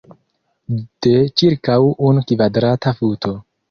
De 1.07 1.13
ĉirkaŭ 1.43 1.79
unu 2.11 2.27
kvadrata 2.35 2.99
futo. 3.03 3.41